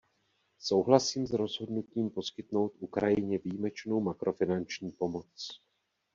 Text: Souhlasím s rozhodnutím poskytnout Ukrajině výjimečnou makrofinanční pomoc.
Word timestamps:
Souhlasím 0.59 1.27
s 1.27 1.31
rozhodnutím 1.33 2.09
poskytnout 2.09 2.73
Ukrajině 2.79 3.37
výjimečnou 3.37 4.01
makrofinanční 4.01 4.91
pomoc. 4.91 5.61